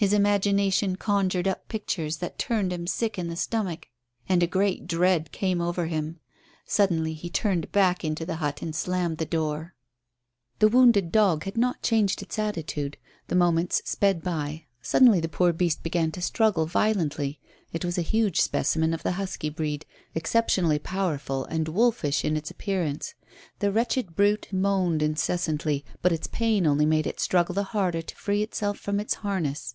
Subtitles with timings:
[0.00, 3.88] His imagination conjured up pictures that turned him sick in the stomach,
[4.28, 6.20] and a great dread came over him.
[6.64, 9.74] Suddenly he turned back into the hut and slammed the door.
[10.60, 12.96] The wounded dog had not changed its attitude.
[13.26, 14.66] The moments sped by.
[14.80, 17.40] Suddenly the poor beast began to struggle violently.
[17.72, 19.84] It was a huge specimen of the husky breed,
[20.14, 23.14] exceptionally powerful and wolfish in its appearance.
[23.58, 28.14] The wretched brute moaned incessantly, but its pain only made it struggle the harder to
[28.14, 29.74] free itself from its harness.